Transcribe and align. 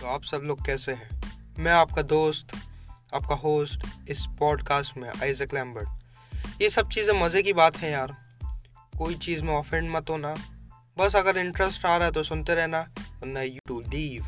तो 0.00 0.06
आप 0.06 0.22
सब 0.24 0.40
लोग 0.44 0.64
कैसे 0.66 0.92
हैं? 0.92 1.08
मैं 1.58 1.72
आपका 1.72 2.02
दोस्त, 2.02 2.52
आपका 3.14 3.34
होस्ट 3.34 3.82
इस 4.08 4.24
पॉडकास्ट 4.38 4.96
में 4.96 5.08
आइजक 5.22 5.48
लैम्बर्ट 5.54 6.62
ये 6.62 6.70
सब 6.70 6.88
चीज़ें 6.88 7.12
मज़े 7.20 7.42
की 7.42 7.52
बात 7.52 7.76
है 7.76 7.90
यार। 7.90 8.14
कोई 8.98 9.14
चीज़ 9.14 9.42
में 9.42 9.52
ऑफेंड 9.54 9.90
मत 9.90 10.10
होना। 10.10 10.34
बस 10.98 11.16
अगर 11.16 11.38
इंटरेस्ट 11.38 11.84
आ 11.84 11.96
रहा 11.96 12.06
है 12.06 12.12
तो 12.12 12.22
सुनते 12.22 12.54
रहना, 12.54 12.80
वरना 13.20 13.42
यू 13.42 13.58
टू 13.66 13.80
लीव 13.80 14.24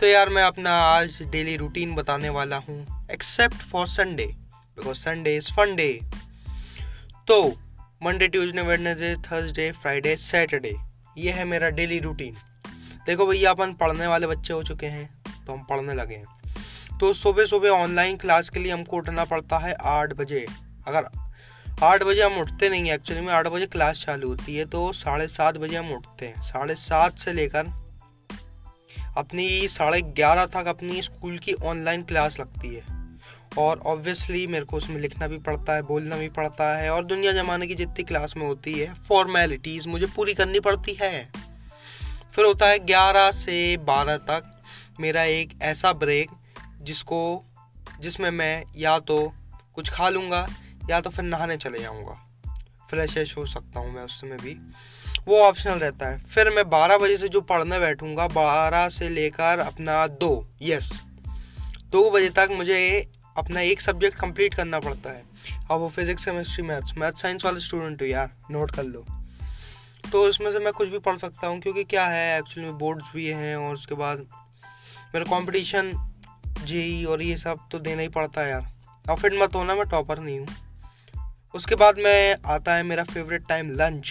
तो 0.00 0.06
यार, 0.06 0.28
मैं 0.28 0.42
अपना 0.42 0.72
आज 0.72 1.22
डेली 1.22 1.56
रूटीन 1.56 1.94
बताने 1.94 2.28
वाला 2.28 2.56
हूँ 2.56 3.08
except 3.10 3.56
for 3.56 3.86
Sunday 3.86 4.26
because 4.26 4.98
Sunday 4.98 5.36
is 5.36 5.52
fun 5.52 5.74
day 5.76 6.00
तो 7.26 7.56
Monday 8.02 8.28
Tuesday 8.28 8.62
Wednesday 8.62 9.14
Thursday 9.16 9.70
Friday 9.72 10.16
Saturday 10.16 10.74
ये 11.18 11.32
है 11.32 11.44
मेरा 11.44 11.70
डेली 11.70 11.98
रूटीन 11.98 12.36
देखो 13.08 13.26
भैया, 13.26 13.50
अपन 13.50 13.72
पढ़ने 13.72 14.06
वाले 14.06 14.26
बच्चे 14.26 14.52
हो 14.52 14.62
चुके 14.62 14.86
हैं 14.86 15.08
तो 15.46 15.52
हम 15.52 15.62
पढ़ने 15.64 15.94
लगे 15.94 16.14
हैं। 16.14 16.98
तो 16.98 17.12
सुबह 17.12 17.46
सुबह 17.46 17.68
ऑनलाइन 17.68 18.16
क्लास 18.16 18.48
के 18.48 18.60
लिए 18.60 18.72
हमको 18.72 18.96
उठना 18.96 19.24
पड़ता 19.24 19.58
है 19.58 19.74
आठ 19.82 20.12
बजे। 20.12 20.44
अगर 20.88 21.06
आठ 21.82 22.02
बजे 22.02 22.22
हम 22.22 22.32
उठते 22.32 22.68
नहीं 22.68 22.88
हैं 22.88 22.94
एक्चुअली 22.94 23.22
में 23.22 23.32
आठ 23.32 23.46
बजे 23.46 23.66
क्लास 23.66 24.04
चालू 24.06 24.28
होती 24.28 24.56
है 24.56 24.64
तो 24.64 24.92
साढ़े 24.92 25.26
सात 25.26 25.56
बजे 25.56 25.76
हम 25.76 25.92
उठते 25.92 26.26
हैं। 26.26 26.40
साढ़े 26.40 26.74
सात 26.74 27.18
से 27.18 27.32
लेकर 27.32 27.66
अपनी 29.16 29.68
साढ़े 29.68 30.02
ग्यारह 30.02 30.46
तक 30.46 30.66
अपनी 30.66 31.02
स्कूल 31.02 31.38
की 31.38 31.52
ऑनलाइन 31.52 32.02
क्लास 32.02 32.38
लगती 32.40 32.74
है। 32.74 32.98
और 33.58 33.78
ऑब्वियसली 33.78 34.46
मेरे 34.46 34.64
को 34.64 34.76
उसमें 34.76 35.00
लिखना 35.00 35.26
भी 35.26 35.38
पड़ता 35.38 35.74
है, 35.74 35.82
बोलना 35.82 36.16
भी 36.16 36.28
पड़ता 36.28 36.74
है, 36.76 36.90
और 36.90 37.04
दुनिया 37.04 37.32
जमाने 37.32 37.66
की 37.66 37.74
जितनी 37.74 38.02
क्लास 38.02 38.34
में 38.36 38.46
होती 38.46 38.74
है 38.74 38.94
फॉर्मेलिटीज़ 38.94 39.88
मुझे 39.88 40.06
पूरी 40.06 40.34
करनी 40.34 40.60
पड़ती 40.60 40.94
है। 40.94 41.28
फिर 42.38 42.46
होता 42.46 42.66
है 42.68 42.78
ग्यारह 42.78 43.30
से 43.30 43.76
बारह 43.76 44.16
तक। 44.16 44.62
मेरा 45.00 45.22
एक 45.22 45.58
ऐसा 45.62 45.92
ब्रेक 45.92 46.30
जिसको, 46.82 47.44
जिसमें 48.00 48.30
मैं 48.30 48.64
या 48.76 48.98
तो 48.98 49.32
कुछ 49.74 49.90
खा 49.90 50.08
लूँगा, 50.08 50.48
या 50.90 51.00
तो 51.00 51.10
फिर 51.10 51.24
नहाने 51.24 51.56
चले 51.56 51.78
जाऊँगा। 51.78 52.30
फ्रेश 52.90 53.14
व्रेश 53.14 53.36
हो 53.36 53.46
सकता 53.46 53.80
हूँ 53.80 53.94
मैं 53.94 54.02
उस 54.02 54.20
समय 54.20 54.36
भी। 54.36 54.56
वो 55.26 55.40
ऑप्शनल 55.40 55.74
रहता 55.74 56.08
है। 56.08 56.18
फिर 56.18 56.50
मैं 56.50 56.70
बारह 56.70 56.98
बजे 56.98 57.16
से 57.16 57.28
जो 57.28 57.40
पढ़ने 57.40 57.78
बैठूँगा, 57.78 58.28
बारह 58.28 58.88
से 58.88 59.08
लेकर 59.08 59.58
अपना 59.58 60.06
दो 60.06 60.48
यस 60.62 61.02
दो 61.90 62.10
बजे 62.10 62.30
तक 62.30 62.48
मुझे 62.52 63.12
अपना 63.36 63.60
एक 63.60 63.80
सब्जेक्ट 63.80 64.18
कंप्लीट 64.18 64.54
करना 64.54 64.80
पड़ता 64.80 65.10
है। 65.10 65.24
अब 65.70 65.78
वो 65.78 65.88
physics 65.88 66.24
chemistry 66.24 66.64
maths 66.64 66.92
math 66.98 67.12
science 67.12 67.44
वाले 67.44 67.60
स्टूडेंट 67.60 68.02
हो 68.02 68.06
यार 68.06 68.30
नोट 68.50 68.70
कर 68.70 68.82
लो। 68.82 69.06
तो 70.04 70.28
इसमें 70.28 70.50
से 70.52 70.58
मैं 70.58 70.72
कुछ 70.72 70.88
भी 70.88 70.98
पढ़ 70.98 71.16
सकता 71.18 71.46
हूँ, 71.46 71.60
क्योंकि 71.60 71.84
क्या 71.84 72.06
है 72.06 72.38
एक्चुअली 72.38 72.68
में 72.68 72.78
बोर्ड्स 72.78 73.10
भी 73.14 73.26
हैं 73.26 73.56
और 73.56 73.74
उसके 73.74 73.94
बाद 73.94 74.18
मेरा 75.14 75.24
कंपटीशन 75.26 75.92
जेई 76.64 77.04
और 77.04 77.22
ये 77.22 77.36
सब 77.36 77.68
तो 77.72 77.78
देना 77.78 78.02
ही 78.02 78.08
पड़ता 78.10 78.42
है 78.42 78.50
यार। 78.50 78.72
और 79.06 79.16
फिर 79.16 79.38
मत 79.42 79.54
होना 79.54 79.74
मैं 79.74 79.86
टॉपर 79.86 80.18
नहीं 80.18 80.38
हूँ। 80.38 80.46
उसके 81.54 81.74
बाद 81.74 81.98
में 81.98 82.36
आता 82.46 82.74
है 82.74 82.82
मेरा 82.82 83.04
फेवरेट 83.04 83.46
टाइम 83.48 83.70
लंच 83.72 84.10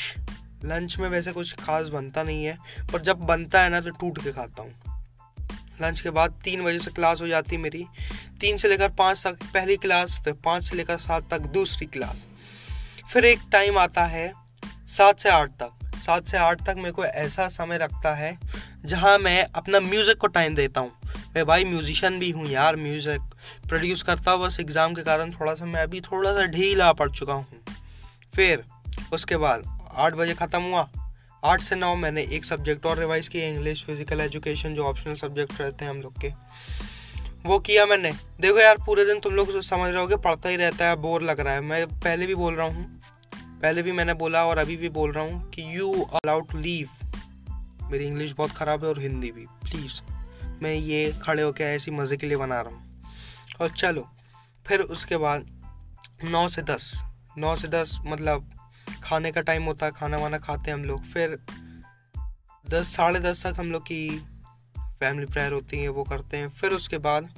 लंच 0.66 0.98
में 1.00 1.08
वैसे 1.10 1.32
कुछ 1.32 1.54
खास 1.56 1.88
बनता 1.88 2.24
नहीं 2.24 2.46
है, 2.46 2.58
पर 2.94 3.02
जब 3.02 3.18
बनता 3.22 3.62
है 3.62 3.70
ना 3.70 3.82
तो 3.82 3.90
टूट 3.92 4.24
के 4.24 4.32
खाता 4.32 4.64
हूँ। 4.64 4.72
लंच 5.82 6.00
के 6.02 6.10
बाद 6.10 6.40
तीन 6.44 6.64
बजे 6.64 6.80
से 6.80 6.92
क्लास 6.92 7.22
हो 7.22 7.28
जाती 7.28 7.56
है 7.56 7.62
मेरी। 7.62 7.86
तीन 8.42 8.58
से 8.58 8.68
लेकर 8.68 8.90
पाँच 8.94 9.24
तक 9.28 9.44
पहली 9.54 9.78
क्लास 9.78 10.20
फिर 10.26 10.34
पाँच 10.46 10.64
से 10.64 10.76
लेकर 10.76 10.98
सात 11.00 11.30
तक 11.32 11.48
दूसरी 11.54 11.88
क्लास 11.88 12.26
फिर 13.12 13.26
एक 13.26 13.40
टाइम 13.52 13.78
आता 13.78 14.04
है 14.06 14.32
सात 14.90 15.20
से 15.20 15.30
आठ 15.30 15.52
तक। 15.54 15.77
सात 15.98 16.28
से 16.28 16.38
आठ 16.38 16.66
तक 16.66 16.76
मेरे 16.78 16.92
को 16.92 17.06
ऐसा 17.06 17.48
समय 17.48 17.78
रखता 17.78 18.14
है 18.16 18.38
जहाँ 18.86 19.18
मैं 19.18 19.44
अपना 19.56 19.80
म्यूज़िक 19.80 20.18
को 20.18 20.28
टाइम 20.28 20.56
देता 20.56 20.82
हूँ। 20.82 20.92
मैं 21.36 21.46
भाई 21.46 21.64
म्यूजिशियन 21.64 22.20
भी 22.20 22.30
हूँ 22.32 22.48
यार 22.48 22.76
म्यूज़िक 22.76 23.22
प्रोड्यूस 23.68 24.04
करता 24.04 24.32
हूँ, 24.32 24.46
बस 24.46 24.60
एग्ज़ाम 24.60 24.94
के 24.94 25.04
कारण 25.04 25.32
थोड़ा 25.32 25.54
सा 25.54 25.66
मैं 25.66 25.82
अभी 25.82 26.02
थोड़ा 26.02 26.34
सा 26.34 26.46
ढीला 26.48 26.92
पड़ 26.94 27.10
चुका 27.12 27.34
हूँ। 27.34 27.64
फिर 28.36 28.64
उसके 29.14 29.38
बाद 29.38 29.64
आठ 29.96 30.14
बजे 30.14 30.34
ख़त्म 30.34 30.62
हुआ। 30.62 30.90
आठ 31.44 31.62
से 31.62 31.76
नौ 31.76 31.96
मैंने 31.96 32.22
एक 32.32 32.46
सब्जेक्ट 32.46 32.86
और 32.86 33.00
रिवाइज 33.00 33.28
किया 33.28 33.48
इंग्लिश 33.48 33.84
फ़िज़िकल 33.86 34.22
एजुकेशन 34.22 34.74
जो 34.76 34.86
ऑप्शनल 34.86 35.16
सब्जेक्ट 35.16 35.62
रहते 35.62 35.86
हैं 35.86 35.92
हम 35.92 36.02
लोग 36.02 36.22
के। 36.22 36.32
वो 37.46 37.58
किया 37.60 37.86
मैंने। 37.86 38.12
देखो 38.42 38.60
यार, 38.60 38.78
पूरे 38.86 39.06
दिन 39.06 39.20
तुम 39.20 39.34
लोग 39.34 39.60
समझ 39.62 39.90
रहे 39.92 40.02
हो 40.02 40.08
कि 40.08 40.16
पढ़ता 40.18 40.50
ही 40.50 40.56
रहता 40.56 40.88
है 40.88 40.96
बोर 40.96 41.24
लग 41.24 41.40
रहा 41.40 41.54
है। 41.54 41.62
मैं 41.62 41.86
पहले 41.88 42.26
भी 42.26 42.36
बोल 42.36 42.54
रहा 42.54 42.68
हूँ 42.68 42.97
पहले 43.62 43.82
भी 43.82 43.92
मैंने 43.92 44.14
बोला 44.14 44.46
और 44.46 44.58
अभी 44.58 44.78
भी 44.78 44.90
बोल 44.90 45.12
रहा 45.12 45.24
हूँ 45.24 45.50
कि 45.50 45.78
यू 45.78 46.02
अलाउड 46.02 46.52
टू 46.52 46.58
लीव 46.58 46.90
मेरी 47.92 48.08
इंग्लिश 48.08 48.32
बहुत 48.32 48.52
ख़राब 48.52 48.84
है 48.84 48.90
और 48.90 49.02
हिंदी 49.02 49.32
भी. 49.32 49.46
प्लीज़ 49.46 50.02
मैं 50.64 50.74
ये 50.74 51.20
खड़े 51.22 51.44
होकर 51.44 51.64
ऐसी 51.64 51.92
मज़े 51.92 52.18
के 52.18 52.28
लिए 52.28 52.38
बना 52.38 52.62
रहा 52.62 52.76
हूँ. 52.76 53.04
और 53.62 53.70
चलो, 53.70 54.10
फिर 54.68 54.82
उसके 54.82 55.18
बाद 55.18 55.46
नौ 56.24 56.48
से 56.48 56.62
दस. 56.62 57.04
नौ 57.38 57.56
से 57.56 57.68
दस 57.68 58.00
मतलब 58.06 58.52
खाने 59.04 59.32
का 59.32 59.42
टाइम 59.42 59.64
होता 59.64 59.86
है 59.86 59.92
खाना 59.92 60.18
वाना 60.18 60.38
खाते 60.38 60.72
हैं 60.72 60.74
हम 60.74 60.86
लोग. 60.86 61.04
फिर 61.04 61.40
दस, 62.70 62.96
साढ़े 62.96 63.20
दस 63.20 63.46
तक 63.46 63.60
हम 63.60 63.72
लोग 63.72 63.82
की 63.82 64.26
फैमिली 64.80 65.26
प्रेयर 65.26 65.54
होती 65.54 65.78
है, 65.78 65.90
वो 65.90 66.04
करते 66.04 66.38
हैं. 66.38 66.50
फिर 66.50 66.72
उसके 66.72 66.98
बाद 66.98 67.30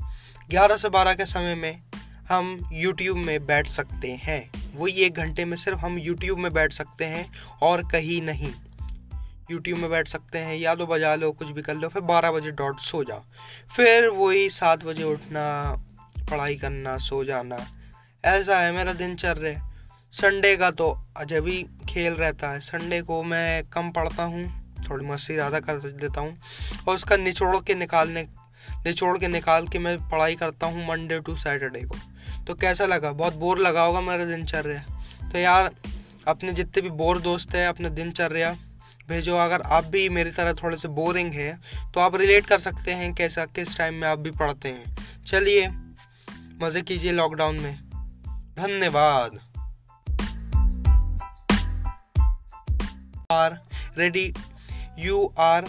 ग्यारह 0.50 0.78
से 0.78 0.90
बारह 0.90 1.13
के 1.13 1.25
समय 1.25 1.56
में 1.56 1.81
हम 2.30 2.70
यूट्यूब 2.74 3.18
में 3.18 3.46
बैठ 3.46 3.68
सकते 3.68 4.12
हैं। 4.12 4.52
वही 4.76 4.94
एक 4.94 5.14
घंटे 5.14 5.46
में 5.46 5.56
सिर्फ़ 5.58 5.80
हम 5.80 5.98
यूट्यूब 5.98 6.40
में 6.40 6.54
बैठ 6.54 6.74
सकते 6.74 7.06
हैं 7.06 7.26
और 7.62 7.84
कहीं 7.90 8.22
नहीं। 8.22 8.52
यूट्यूब 9.52 9.80
में 9.80 9.90
बैठ 9.90 10.08
सकते 10.08 10.38
हैं, 10.38 10.56
या 10.56 10.76
तो 10.76 10.86
बजा 10.86 11.16
लो, 11.16 11.32
कुछ 11.32 11.48
भी 11.48 11.62
कर 11.62 11.76
लो, 11.76 11.88
फिर 11.90 12.02
बारह 12.02 12.32
बजे 12.32 12.52
डॉट 12.52 12.80
सो 12.80 13.04
जाओ। 13.04 13.24
फिर 13.76 14.08
वही 14.08 14.50
सात 14.50 14.84
बजे 14.84 15.04
उठना, 15.04 15.74
पढ़ाई 16.32 16.56
करना, 16.56 16.98
सो 16.98 17.24
जाना। 17.24 17.58
ऐसा 18.26 18.60
है, 18.60 18.72
मेरा 18.72 18.94
दिन 18.94 19.16
चल 19.16 19.34
रहा 19.34 19.52
है 19.52 19.70
संडे 20.12 20.56
का 20.58 20.72
तो 20.72 20.90
अजब 21.18 21.48
खेल 21.90 22.14
रहता 22.14 22.52
है। 22.52 22.60
संडे 22.60 23.02
को 23.02 23.24
मैं 23.24 23.64
कम 23.64 23.90
पढ़ता 23.92 24.24
हूँ, 24.24 24.48
थोड़ी 24.90 25.06
मस्ती 25.06 25.34
ज़्यादा 25.34 25.60
कर 25.60 25.76
देता 25.76 26.22
हूँ। 26.22 26.38
और 26.88 26.96
उसका 26.96 27.18
निचोड़ 27.18 27.58
के 27.58 27.76
निकालने, 27.76 28.28
निचोड़ 28.86 29.18
के 29.18 29.28
निकाल 29.28 29.68
के 29.68 29.80
मैं 29.80 29.98
पढ़ाई 30.10 30.36
करता 30.36 30.68
हूँ 30.68 30.88
मंडे 30.88 31.20
टू 31.20 31.36
सैटरडे 31.36 31.82
को। 31.82 31.96
तो 32.50 32.54
कैसा 32.56 32.86
लगा? 32.86 33.12
बहुत 33.12 33.36
बोर 33.36 33.60
लगा 33.60 33.82
होगा 33.82 34.00
मेरा 34.02 34.24
दिनचर्या। 34.26 34.80
तो 35.32 35.38
यार, 35.38 35.70
अपने 36.28 36.54
जितने 36.54 36.82
भी 36.82 36.90
बोर 36.92 37.20
दोस्त 37.22 37.54
हैं, 37.56 37.68
अपने 37.68 37.90
दिनचर्या 37.90 38.52
भेजो। 39.10 39.36
अगर 39.38 39.62
आप 39.62 39.86
भी 39.86 40.08
मेरी 40.10 40.32
तरह 40.32 40.54
थोड़े 40.54 40.78
से 40.78 40.88
बोरिंग 40.90 41.34
है 41.34 41.52
तो 41.94 42.00
आप 42.00 42.16
रिलेट 42.16 42.46
कर 42.46 42.60
सकते 42.60 42.94
हैं 42.94 43.14
कैसा, 43.14 43.46
किस 43.46 43.78
टाइम 43.78 43.94
में 43.94 44.08
आप 44.08 44.20
भी 44.20 44.32
पढ़ते 44.32 44.70
हैं। 44.70 44.96
चलिए, 45.24 45.68
मज़े 46.64 46.82
कीजिए 46.82 47.12
लॉकडाउन 47.12 47.60
में। 47.60 47.76
धन्यवाद। 48.58 49.40
Are 53.31 53.60
ready 53.98 54.34
you 55.00 55.26
are 55.40 55.66